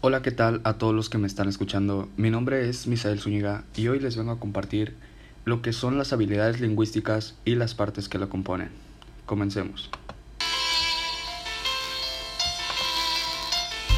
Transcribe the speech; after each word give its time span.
Hola, 0.00 0.22
¿qué 0.22 0.30
tal 0.30 0.60
a 0.62 0.74
todos 0.74 0.94
los 0.94 1.10
que 1.10 1.18
me 1.18 1.26
están 1.26 1.48
escuchando? 1.48 2.08
Mi 2.16 2.30
nombre 2.30 2.68
es 2.68 2.86
Misael 2.86 3.18
Zúñiga 3.18 3.64
y 3.74 3.88
hoy 3.88 3.98
les 3.98 4.16
vengo 4.16 4.30
a 4.30 4.38
compartir 4.38 4.94
lo 5.44 5.60
que 5.60 5.72
son 5.72 5.98
las 5.98 6.12
habilidades 6.12 6.60
lingüísticas 6.60 7.34
y 7.44 7.56
las 7.56 7.74
partes 7.74 8.08
que 8.08 8.20
lo 8.20 8.28
componen. 8.28 8.70
Comencemos. 9.26 9.90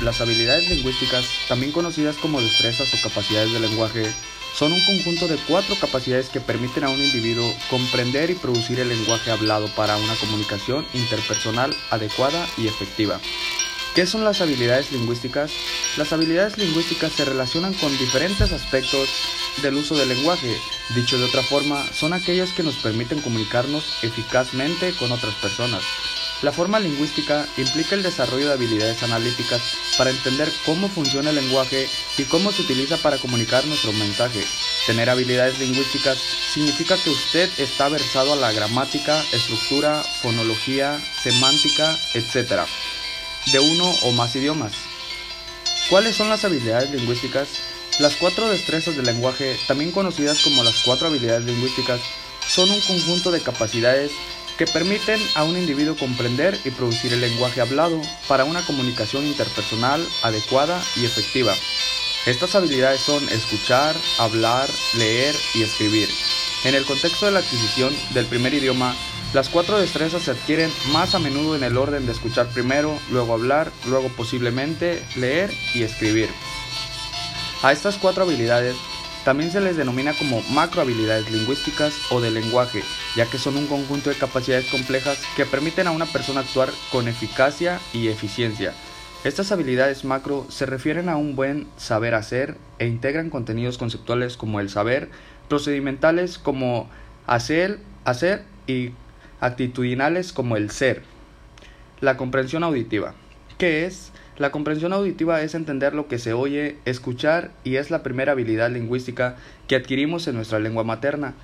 Las 0.01 0.23
habilidades 0.23 0.71
lingüísticas, 0.71 1.26
también 1.51 1.71
conocidas 1.71 2.17
como 2.17 2.40
destrezas 2.40 2.88
o 2.94 3.06
capacidades 3.06 3.53
de 3.53 3.60
lenguaje, 3.60 4.10
son 4.54 4.72
un 4.72 4.80
conjunto 4.87 5.28
de 5.28 5.37
cuatro 5.46 5.74
capacidades 5.78 6.30
que 6.30 6.40
permiten 6.40 6.85
a 6.85 6.88
un 6.88 6.98
individuo 6.98 7.44
comprender 7.69 8.30
y 8.30 8.37
producir 8.37 8.80
el 8.80 8.88
lenguaje 8.88 9.30
hablado 9.30 9.69
para 9.76 9.98
una 9.98 10.14
comunicación 10.14 10.87
interpersonal 10.94 11.74
adecuada 11.90 12.46
y 12.56 12.69
efectiva. 12.69 13.21
¿Qué 13.95 14.07
son 14.07 14.25
las 14.25 14.41
habilidades 14.41 14.93
lingüísticas? 14.93 15.51
Las 15.97 16.12
habilidades 16.12 16.56
lingüísticas 16.56 17.10
se 17.10 17.24
relacionan 17.24 17.74
con 17.74 17.91
diferentes 17.98 18.52
aspectos 18.52 19.09
del 19.62 19.74
uso 19.74 19.97
del 19.97 20.10
lenguaje. 20.10 20.56
Dicho 20.95 21.19
de 21.19 21.24
otra 21.24 21.42
forma, 21.42 21.84
son 21.92 22.12
aquellas 22.12 22.50
que 22.52 22.62
nos 22.62 22.77
permiten 22.77 23.20
comunicarnos 23.20 23.84
eficazmente 24.02 24.92
con 24.92 25.11
otras 25.11 25.34
personas. 25.34 25.83
La 26.42 26.52
forma 26.52 26.78
lingüística 26.78 27.48
implica 27.56 27.97
el 27.97 28.05
desarrollo 28.05 28.47
de 28.47 28.52
habilidades 28.52 29.02
analíticas 29.02 29.61
para 29.98 30.11
entender 30.11 30.50
cómo 30.64 30.88
funciona 30.88 31.30
el 31.30 31.36
lenguaje 31.36 31.88
y 32.16 32.22
cómo 32.25 32.52
se 32.52 32.62
utiliza 32.62 32.97
para 32.97 33.19
comunicar 33.19 33.66
nuestro 33.66 33.92
mensaje. 33.92 34.41
Tener 34.86 35.11
habilidades 35.11 35.59
lingüísticas 35.59 36.16
significa 36.55 36.97
que 36.97 37.11
usted 37.11 37.50
está 37.59 37.88
versado 37.88 38.34
a 38.34 38.36
la 38.36 38.52
gramática, 38.52 39.20
estructura, 39.33 40.00
fonología, 40.22 41.00
semántica, 41.22 41.98
etc 42.14 42.69
de 43.52 43.60
uno 43.60 43.95
o 44.02 44.12
más 44.12 44.34
idiomas. 44.36 44.72
¿Cuáles 45.88 46.16
son 46.16 46.28
las 46.28 46.45
habilidades 46.45 46.91
lingüísticas? 46.91 47.48
Las 47.98 48.16
cuatro 48.16 48.48
destrezas 48.48 48.97
del 48.97 49.06
lenguaje, 49.06 49.58
también 49.66 49.91
conocidas 49.91 50.41
como 50.41 50.62
las 50.62 50.83
cuatro 50.84 51.08
habilidades 51.08 51.44
lingüísticas, 51.44 52.00
son 52.48 52.70
un 52.70 52.80
conjunto 52.80 53.30
de 53.30 53.41
capacidades 53.41 54.12
que 54.56 54.66
permiten 54.66 55.20
a 55.34 55.44
un 55.44 55.56
individuo 55.56 55.97
comprender 55.97 56.58
y 56.64 56.70
producir 56.70 57.12
el 57.12 57.20
lenguaje 57.20 57.60
hablado 57.60 58.00
para 58.28 58.44
una 58.44 58.64
comunicación 58.64 59.27
interpersonal 59.27 60.06
adecuada 60.22 60.82
y 60.97 61.05
efectiva. 61.05 61.55
Estas 62.27 62.55
habilidades 62.55 63.00
son 63.00 63.27
escuchar, 63.30 63.97
hablar, 64.19 64.69
leer 64.94 65.34
y 65.55 65.62
escribir. 65.62 66.08
En 66.64 66.75
el 66.75 66.84
contexto 66.84 67.25
de 67.25 67.32
la 67.32 67.38
adquisición 67.38 67.97
del 68.12 68.27
primer 68.27 68.53
idioma, 68.53 68.94
las 69.33 69.48
cuatro 69.48 69.78
destrezas 69.78 70.23
se 70.23 70.33
adquieren 70.33 70.70
más 70.92 71.14
a 71.14 71.20
menudo 71.20 71.55
en 71.55 71.62
el 71.62 71.77
orden 71.77 72.05
de 72.05 72.12
escuchar 72.12 72.48
primero, 72.48 72.98
luego 73.12 73.34
hablar, 73.34 73.70
luego 73.89 74.09
posiblemente 74.09 75.03
leer 75.17 75.53
y 75.72 75.83
escribir. 75.83 76.28
A 77.62 77.70
estas 77.70 77.97
cuatro 77.97 78.25
habilidades 78.25 78.75
también 79.25 79.53
se 79.53 79.61
les 79.61 79.77
denomina 79.77 80.14
como 80.14 80.42
macro 80.50 80.81
habilidades 80.81 81.31
lingüísticas 81.31 81.95
o 82.11 82.20
de 82.20 82.33
lenguaje, 82.33 82.83
ya 83.14 83.27
que 83.27 83.39
son 83.39 83.56
un 83.56 83.67
conjunto 83.67 84.11
de 84.11 84.17
capacidades 84.17 84.67
complejas 84.67 85.20
que 85.37 85.47
permiten 85.47 85.87
a 85.87 85.92
una 85.92 86.06
persona 86.06 86.41
actuar 86.41 86.70
con 86.91 87.06
eficacia 87.06 87.78
y 87.92 88.09
eficiencia. 88.09 88.72
Estas 89.22 89.53
habilidades 89.53 90.05
macro 90.05 90.47
se 90.48 90.67
refieren 90.67 91.09
a 91.09 91.17
un 91.17 91.37
buen 91.37 91.69
saber 91.77 92.15
hacer 92.15 92.56
e 92.78 92.87
integran 92.87 93.31
contenidos 93.31 93.78
conceptuales 93.78 94.37
como 94.37 94.59
el 94.59 94.70
saber, 94.70 95.11
procedimentales 95.48 96.39
como 96.39 96.89
hacer, 97.27 97.78
hacer 98.05 98.44
y 98.67 98.92
actitudinales 99.41 100.33
como 100.33 100.56
el 100.56 100.70
ser. 100.70 101.02
La 102.00 102.16
comprensión 102.16 102.62
auditiva. 102.62 103.14
¿Qué 103.58 103.84
es? 103.84 104.12
La 104.38 104.50
comprensión 104.50 104.94
auditiva 104.94 105.42
es 105.42 105.55
entender 105.55 105.94
lo 105.94 106.08
que 106.08 106.19
se 106.19 106.32
oye, 106.32 106.78
escuchar 106.86 107.50
y 107.62 107.77
es 107.77 107.91
la 107.91 108.02
primera 108.02 108.32
habilidad 108.32 108.70
lingüística 108.70 109.36
que 109.69 109.77
adquirimos 109.77 110.27
en 110.28 110.36
nuestra 110.36 110.58
lengua 110.58 110.82
materna. 110.82 111.34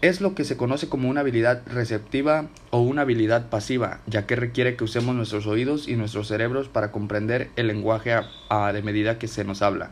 Es 0.00 0.22
lo 0.22 0.34
que 0.34 0.44
se 0.44 0.56
conoce 0.56 0.88
como 0.88 1.10
una 1.10 1.20
habilidad 1.20 1.62
receptiva 1.66 2.48
o 2.70 2.80
una 2.80 3.02
habilidad 3.02 3.50
pasiva, 3.50 4.00
ya 4.06 4.26
que 4.26 4.36
requiere 4.36 4.76
que 4.76 4.84
usemos 4.84 5.14
nuestros 5.14 5.46
oídos 5.46 5.88
y 5.88 5.96
nuestros 5.96 6.28
cerebros 6.28 6.68
para 6.68 6.90
comprender 6.90 7.50
el 7.56 7.66
lenguaje 7.66 8.14
a, 8.48 8.72
de 8.72 8.82
medida 8.82 9.18
que 9.18 9.28
se 9.28 9.44
nos 9.44 9.60
habla. 9.60 9.90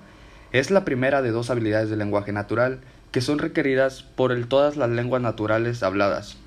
Es 0.52 0.70
la 0.70 0.84
primera 0.86 1.20
de 1.20 1.30
dos 1.30 1.50
habilidades 1.50 1.90
del 1.90 1.98
lenguaje 1.98 2.32
natural 2.32 2.80
que 3.12 3.20
son 3.20 3.38
requeridas 3.38 4.02
por 4.02 4.32
el 4.32 4.46
todas 4.46 4.76
las 4.76 4.88
lenguas 4.88 5.20
naturales 5.20 5.82
habladas. 5.82 6.38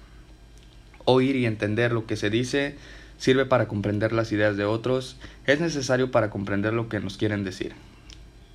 Oír 1.10 1.38
y 1.38 1.46
entender 1.46 1.94
lo 1.94 2.06
que 2.06 2.18
se 2.18 2.30
dice 2.30 2.76
sirve 3.18 3.46
para 3.46 3.70
comprender 3.70 4.12
las 4.12 4.34
ideas 4.34 4.58
de 4.58 4.66
otros, 4.66 5.16
es 5.46 5.62
necesario 5.62 6.12
para 6.12 6.30
comprender 6.30 6.74
lo 6.74 6.90
que 6.90 7.00
nos 7.00 7.16
quieren 7.16 7.46
decir. 7.46 7.72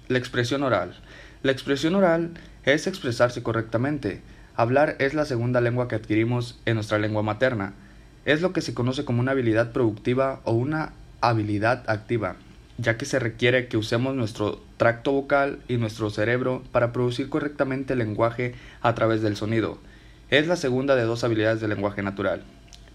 La 0.09 0.19
expresión 0.19 0.63
oral. 0.63 0.95
La 1.43 1.51
expresión 1.51 1.95
oral 1.95 2.33
es 2.65 2.87
expresarse 2.87 3.43
correctamente. 3.43 4.21
Hablar 4.55 4.97
es 4.99 5.15
la 5.15 5.25
segunda 5.25 5.63
lengua 5.63 5.89
que 5.89 5.95
adquirimos 5.95 6.61
en 6.67 6.75
nuestra 6.75 6.99
lengua 6.99 7.23
materna. 7.23 7.73
Es 8.27 8.43
lo 8.43 8.53
que 8.53 8.61
se 8.61 8.75
conoce 8.75 9.07
como 9.07 9.21
una 9.21 9.33
habilidad 9.33 9.73
productiva 9.73 10.43
o 10.45 10.53
una 10.53 10.93
habilidad 11.23 11.89
activa, 11.89 12.37
ya 12.77 12.99
que 12.99 13.07
se 13.07 13.19
requiere 13.19 13.67
que 13.67 13.79
usemos 13.79 14.15
nuestro 14.15 14.63
tracto 14.77 15.13
vocal 15.13 15.61
y 15.69 15.79
nuestro 15.79 16.11
cerebro 16.11 16.63
para 16.71 16.93
producir 16.93 17.31
correctamente 17.31 17.95
el 17.95 18.01
lenguaje 18.01 18.55
a 18.83 18.95
través 18.95 19.23
del 19.23 19.37
sonido. 19.37 19.79
Es 20.33 20.47
la 20.47 20.57
segunda 20.57 20.97
de 20.97 21.03
dos 21.03 21.25
habilidades 21.25 21.61
del 21.61 21.69
lenguaje 21.69 22.03
natural. 22.03 22.43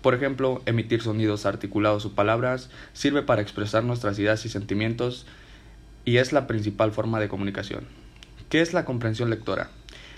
Por 0.02 0.16
ejemplo, 0.16 0.64
emitir 0.66 1.04
sonidos 1.04 1.46
articulados 1.46 2.04
o 2.08 2.16
palabras 2.16 2.72
sirve 2.94 3.22
para 3.22 3.44
expresar 3.44 3.84
nuestras 3.84 4.18
ideas 4.18 4.44
y 4.48 4.50
sentimientos 4.50 5.28
y 6.04 6.18
es 6.18 6.34
la 6.34 6.48
principal 6.48 6.92
forma 6.92 7.20
de 7.20 7.28
comunicación. 7.28 7.84
¿Qué 8.50 8.62
es 8.62 8.74
la 8.74 8.86
comprensión 8.86 9.30
lectora? 9.30 9.70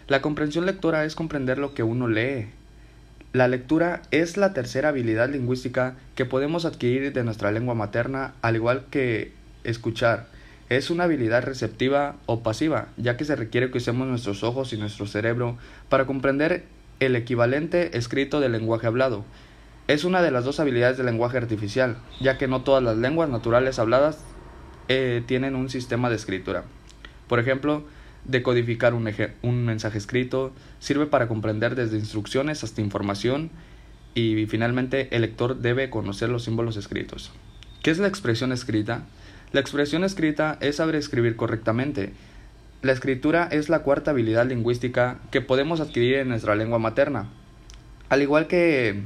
La 0.08 0.22
comprensión 0.22 0.66
lectora 0.66 1.04
es 1.04 1.14
comprender 1.14 1.58
lo 1.58 1.74
que 1.74 1.84
uno 1.84 2.08
lee. 2.08 2.48
La 3.34 3.50
lectura 3.50 4.02
es 4.12 4.38
la 4.38 4.54
tercera 4.54 4.88
habilidad 4.88 5.28
lingüística 5.28 5.98
que 6.16 6.24
podemos 6.24 6.64
adquirir 6.64 7.12
de 7.12 7.26
nuestra 7.26 7.52
lengua 7.52 7.76
materna, 7.76 8.34
al 8.42 8.56
igual 8.56 8.86
que 8.92 9.34
escuchar. 9.66 10.28
Es 10.70 10.90
una 10.90 11.04
habilidad 11.04 11.44
receptiva 11.44 12.16
o 12.28 12.44
pasiva, 12.44 12.88
ya 12.96 13.18
que 13.18 13.26
se 13.26 13.36
requiere 13.36 13.72
que 13.72 13.80
usemos 13.80 14.08
nuestros 14.08 14.42
ojos 14.46 14.72
y 14.72 14.78
nuestro 14.78 15.06
cerebro 15.06 15.58
para 15.90 16.06
comprender 16.06 16.79
el 17.00 17.16
equivalente 17.16 17.98
escrito 17.98 18.40
del 18.40 18.52
lenguaje 18.52 18.88
hablado. 18.88 19.26
Es 19.88 20.04
una 20.04 20.22
de 20.22 20.32
las 20.32 20.46
dos 20.46 20.60
habilidades 20.60 20.98
del 20.98 21.08
lenguaje 21.08 21.38
artificial, 21.38 21.98
ya 22.20 22.38
que 22.38 22.48
no 22.48 22.62
todas 22.62 22.84
las 22.84 22.98
lenguas 22.98 23.30
naturales 23.30 23.80
habladas 23.80 24.20
eh, 24.88 25.24
tienen 25.26 25.56
un 25.56 25.70
sistema 25.70 26.10
de 26.10 26.16
escritura. 26.16 26.64
Por 27.28 27.40
ejemplo, 27.40 27.84
decodificar 28.26 28.94
un, 28.94 29.10
un 29.42 29.66
mensaje 29.66 29.98
escrito 29.98 30.52
sirve 30.80 31.06
para 31.06 31.28
comprender 31.28 31.76
desde 31.76 31.98
instrucciones 31.98 32.64
hasta 32.64 32.82
información 32.82 33.50
y 34.14 34.46
finalmente 34.48 35.08
el 35.12 35.22
lector 35.22 35.58
debe 35.58 35.90
conocer 35.90 36.30
los 36.30 36.44
símbolos 36.44 36.78
escritos. 36.78 37.32
¿Qué 37.82 37.92
es 37.92 38.00
la 38.00 38.08
expresión 38.08 38.52
escrita? 38.52 39.04
La 39.52 39.62
expresión 39.62 40.04
escrita 40.04 40.58
es 40.62 40.76
saber 40.76 40.96
escribir 40.96 41.36
correctamente 41.36 42.14
la 42.82 42.94
escritura 42.94 43.48
es 43.52 43.68
la 43.68 43.80
cuarta 43.80 44.12
habilidad 44.12 44.48
lingüística 44.48 45.20
que 45.32 45.42
podemos 45.42 45.82
adquirir 45.82 46.16
en 46.16 46.30
nuestra 46.30 46.56
lengua 46.56 46.80
materna. 46.80 47.28
Al 48.08 48.22
igual 48.22 48.48
que 48.48 49.04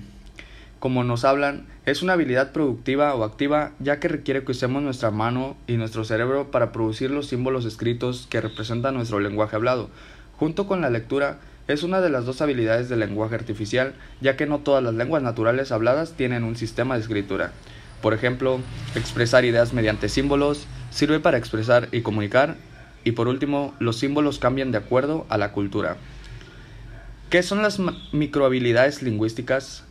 como 0.83 1.05
nos 1.05 1.23
hablan, 1.23 1.65
es 1.85 2.03
una 2.03 2.11
habilidad 2.11 2.51
productiva 2.51 3.15
o 3.15 3.23
activa 3.23 3.71
ya 3.79 4.01
que 4.01 4.09
requiere 4.09 4.43
que 4.43 4.51
usemos 4.51 4.83
nuestra 4.83 5.11
mano 5.11 5.55
y 5.65 5.77
nuestro 5.77 6.03
cerebro 6.03 6.51
para 6.51 6.73
producir 6.73 7.09
los 7.09 7.27
símbolos 7.27 7.63
escritos 7.63 8.27
que 8.29 8.41
representan 8.41 8.93
nuestro 8.93 9.21
lenguaje 9.21 9.55
hablado. 9.55 9.89
Junto 10.37 10.67
con 10.67 10.81
la 10.81 10.89
lectura, 10.89 11.39
es 11.69 11.83
una 11.83 12.01
de 12.01 12.09
las 12.09 12.25
dos 12.25 12.41
habilidades 12.41 12.89
del 12.89 12.99
lenguaje 12.99 13.35
artificial, 13.35 13.93
ya 14.19 14.35
que 14.35 14.45
no 14.45 14.59
todas 14.59 14.83
las 14.83 14.93
lenguas 14.93 15.23
naturales 15.23 15.71
habladas 15.71 16.15
tienen 16.17 16.43
un 16.43 16.57
sistema 16.57 16.95
de 16.95 17.01
escritura. 17.01 17.53
Por 18.01 18.13
ejemplo, 18.13 18.59
expresar 18.93 19.45
ideas 19.45 19.71
mediante 19.71 20.09
símbolos 20.09 20.67
sirve 20.91 21.21
para 21.21 21.37
expresar 21.37 21.87
y 21.93 22.01
comunicar 22.01 22.57
y 23.03 23.11
por 23.11 23.27
último, 23.27 23.73
los 23.79 23.97
símbolos 23.97 24.39
cambian 24.39 24.71
de 24.71 24.77
acuerdo 24.77 25.25
a 25.29 25.37
la 25.37 25.51
cultura. 25.51 25.97
¿Qué 27.29 27.43
son 27.43 27.61
las 27.61 27.79
microhabilidades 28.11 29.01
lingüísticas? 29.01 29.83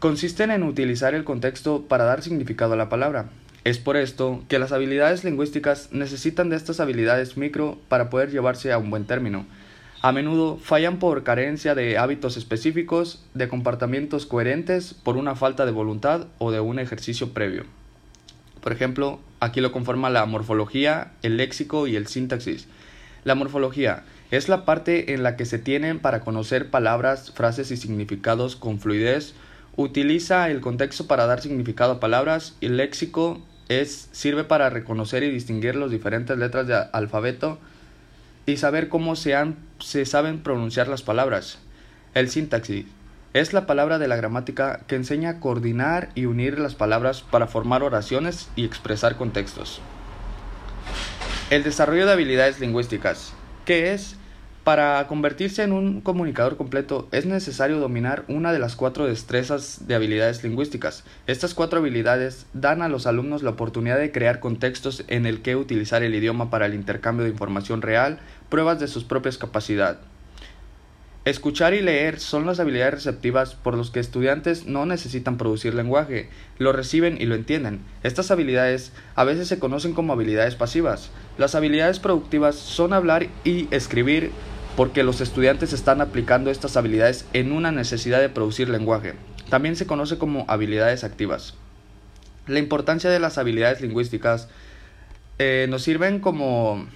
Consisten 0.00 0.50
en 0.50 0.62
utilizar 0.62 1.14
el 1.14 1.24
contexto 1.24 1.86
para 1.88 2.04
dar 2.04 2.22
significado 2.22 2.74
a 2.74 2.76
la 2.76 2.88
palabra. 2.88 3.26
Es 3.64 3.78
por 3.78 3.96
esto 3.96 4.44
que 4.48 4.58
las 4.58 4.72
habilidades 4.72 5.24
lingüísticas 5.24 5.88
necesitan 5.92 6.50
de 6.50 6.56
estas 6.56 6.80
habilidades 6.80 7.36
micro 7.36 7.78
para 7.88 8.10
poder 8.10 8.30
llevarse 8.30 8.72
a 8.72 8.78
un 8.78 8.90
buen 8.90 9.06
término. 9.06 9.46
A 10.02 10.12
menudo 10.12 10.58
fallan 10.58 10.98
por 10.98 11.24
carencia 11.24 11.74
de 11.74 11.98
hábitos 11.98 12.36
específicos, 12.36 13.24
de 13.34 13.48
comportamientos 13.48 14.26
coherentes, 14.26 14.94
por 14.94 15.16
una 15.16 15.34
falta 15.34 15.66
de 15.66 15.72
voluntad 15.72 16.26
o 16.38 16.52
de 16.52 16.60
un 16.60 16.78
ejercicio 16.78 17.32
previo. 17.32 17.64
Por 18.66 18.72
ejemplo, 18.72 19.20
aquí 19.38 19.60
lo 19.60 19.70
conforma 19.70 20.10
la 20.10 20.26
morfología, 20.26 21.12
el 21.22 21.36
léxico 21.36 21.86
y 21.86 21.94
el 21.94 22.08
sintaxis. 22.08 22.66
La 23.22 23.36
morfología 23.36 24.02
es 24.32 24.48
la 24.48 24.64
parte 24.64 25.14
en 25.14 25.22
la 25.22 25.36
que 25.36 25.44
se 25.44 25.60
tienen 25.60 26.00
para 26.00 26.18
conocer 26.18 26.68
palabras, 26.68 27.30
frases 27.30 27.70
y 27.70 27.76
significados 27.76 28.56
con 28.56 28.80
fluidez. 28.80 29.34
Utiliza 29.76 30.50
el 30.50 30.60
contexto 30.60 31.06
para 31.06 31.26
dar 31.26 31.40
significado 31.42 31.92
a 31.92 32.00
palabras 32.00 32.56
y 32.60 32.66
el 32.66 32.78
léxico 32.78 33.40
es, 33.68 34.08
sirve 34.10 34.42
para 34.42 34.68
reconocer 34.68 35.22
y 35.22 35.30
distinguir 35.30 35.76
las 35.76 35.92
diferentes 35.92 36.36
letras 36.36 36.66
de 36.66 36.74
alfabeto 36.92 37.60
y 38.46 38.56
saber 38.56 38.88
cómo 38.88 39.14
se, 39.14 39.36
han, 39.36 39.54
se 39.78 40.04
saben 40.06 40.40
pronunciar 40.40 40.88
las 40.88 41.04
palabras. 41.04 41.60
El 42.14 42.28
sintaxis 42.30 42.86
es 43.40 43.52
la 43.52 43.66
palabra 43.66 43.98
de 43.98 44.08
la 44.08 44.16
gramática 44.16 44.80
que 44.86 44.94
enseña 44.94 45.28
a 45.28 45.40
coordinar 45.40 46.08
y 46.14 46.24
unir 46.24 46.58
las 46.58 46.74
palabras 46.74 47.20
para 47.20 47.46
formar 47.46 47.82
oraciones 47.82 48.48
y 48.56 48.64
expresar 48.64 49.16
contextos. 49.16 49.82
El 51.50 51.62
desarrollo 51.62 52.06
de 52.06 52.12
habilidades 52.12 52.60
lingüísticas. 52.60 53.34
¿Qué 53.66 53.92
es? 53.92 54.16
Para 54.64 55.06
convertirse 55.06 55.62
en 55.62 55.72
un 55.72 56.00
comunicador 56.00 56.56
completo 56.56 57.08
es 57.12 57.26
necesario 57.26 57.78
dominar 57.78 58.24
una 58.26 58.54
de 58.54 58.58
las 58.58 58.74
cuatro 58.74 59.06
destrezas 59.06 59.86
de 59.86 59.94
habilidades 59.94 60.42
lingüísticas. 60.42 61.04
Estas 61.26 61.52
cuatro 61.52 61.80
habilidades 61.80 62.46
dan 62.54 62.80
a 62.80 62.88
los 62.88 63.06
alumnos 63.06 63.42
la 63.42 63.50
oportunidad 63.50 63.98
de 63.98 64.12
crear 64.12 64.40
contextos 64.40 65.04
en 65.08 65.26
el 65.26 65.42
que 65.42 65.56
utilizar 65.56 66.02
el 66.02 66.14
idioma 66.14 66.48
para 66.48 66.64
el 66.64 66.74
intercambio 66.74 67.24
de 67.24 67.32
información 67.32 67.82
real, 67.82 68.18
pruebas 68.48 68.80
de 68.80 68.88
sus 68.88 69.04
propias 69.04 69.36
capacidades. 69.36 69.98
Escuchar 71.26 71.74
y 71.74 71.82
leer 71.82 72.20
son 72.20 72.46
las 72.46 72.60
habilidades 72.60 72.94
receptivas 72.94 73.56
por 73.56 73.76
los 73.76 73.90
que 73.90 73.98
estudiantes 73.98 74.66
no 74.66 74.86
necesitan 74.86 75.38
producir 75.38 75.74
lenguaje, 75.74 76.28
lo 76.58 76.70
reciben 76.70 77.20
y 77.20 77.26
lo 77.26 77.34
entienden. 77.34 77.80
Estas 78.04 78.30
habilidades 78.30 78.92
a 79.16 79.24
veces 79.24 79.48
se 79.48 79.58
conocen 79.58 79.92
como 79.92 80.12
habilidades 80.12 80.54
pasivas. 80.54 81.10
Las 81.36 81.56
habilidades 81.56 81.98
productivas 81.98 82.54
son 82.54 82.92
hablar 82.92 83.26
y 83.42 83.66
escribir 83.72 84.30
porque 84.76 85.02
los 85.02 85.20
estudiantes 85.20 85.72
están 85.72 86.00
aplicando 86.00 86.48
estas 86.48 86.76
habilidades 86.76 87.26
en 87.32 87.50
una 87.50 87.72
necesidad 87.72 88.20
de 88.20 88.28
producir 88.28 88.68
lenguaje. 88.68 89.14
También 89.50 89.74
se 89.74 89.88
conoce 89.88 90.18
como 90.18 90.44
habilidades 90.46 91.02
activas. 91.02 91.54
La 92.46 92.60
importancia 92.60 93.10
de 93.10 93.18
las 93.18 93.36
habilidades 93.36 93.80
lingüísticas 93.80 94.48
eh, 95.40 95.66
nos 95.68 95.82
sirven 95.82 96.20
como 96.20 96.86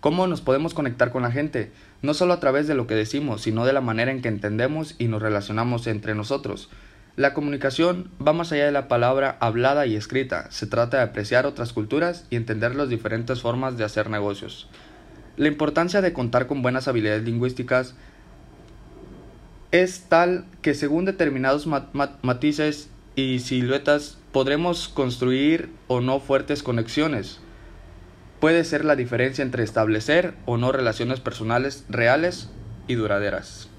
cómo 0.00 0.26
nos 0.26 0.40
podemos 0.40 0.74
conectar 0.74 1.12
con 1.12 1.22
la 1.22 1.30
gente 1.30 1.72
no 2.02 2.14
solo 2.14 2.32
a 2.32 2.40
través 2.40 2.66
de 2.66 2.74
lo 2.74 2.86
que 2.86 2.94
decimos, 2.94 3.42
sino 3.42 3.64
de 3.64 3.72
la 3.72 3.80
manera 3.80 4.10
en 4.10 4.22
que 4.22 4.28
entendemos 4.28 4.94
y 4.98 5.06
nos 5.06 5.22
relacionamos 5.22 5.86
entre 5.86 6.14
nosotros. 6.14 6.70
La 7.16 7.34
comunicación 7.34 8.10
va 8.26 8.32
más 8.32 8.52
allá 8.52 8.64
de 8.64 8.72
la 8.72 8.88
palabra 8.88 9.36
hablada 9.40 9.84
y 9.86 9.96
escrita, 9.96 10.50
se 10.50 10.66
trata 10.66 10.98
de 10.98 11.02
apreciar 11.02 11.44
otras 11.44 11.72
culturas 11.72 12.26
y 12.30 12.36
entender 12.36 12.74
las 12.74 12.88
diferentes 12.88 13.42
formas 13.42 13.76
de 13.76 13.84
hacer 13.84 14.08
negocios. 14.08 14.68
La 15.36 15.48
importancia 15.48 16.00
de 16.00 16.12
contar 16.12 16.46
con 16.46 16.62
buenas 16.62 16.88
habilidades 16.88 17.24
lingüísticas 17.24 17.94
es 19.70 20.06
tal 20.08 20.46
que 20.62 20.74
según 20.74 21.04
determinados 21.04 21.66
matices 21.66 22.90
y 23.16 23.40
siluetas 23.40 24.18
podremos 24.32 24.88
construir 24.88 25.70
o 25.88 26.00
no 26.00 26.20
fuertes 26.20 26.62
conexiones, 26.62 27.40
puede 28.40 28.64
ser 28.64 28.84
la 28.84 28.96
diferencia 28.96 29.42
entre 29.42 29.62
establecer 29.62 30.34
o 30.46 30.56
no 30.56 30.72
relaciones 30.72 31.20
personales 31.20 31.84
reales 31.88 32.50
y 32.88 32.94
duraderas. 32.94 33.69